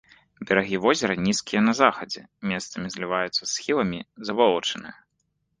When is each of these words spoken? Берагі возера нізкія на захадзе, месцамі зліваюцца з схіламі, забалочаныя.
Берагі 0.51 0.77
возера 0.85 1.17
нізкія 1.27 1.61
на 1.67 1.73
захадзе, 1.81 2.21
месцамі 2.53 2.87
зліваюцца 2.97 3.37
з 3.45 3.49
схіламі, 3.53 3.99
забалочаныя. 4.31 4.95